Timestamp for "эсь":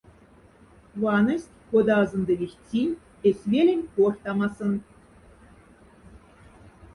3.29-3.45